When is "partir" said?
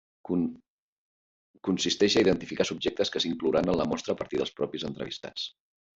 4.23-4.41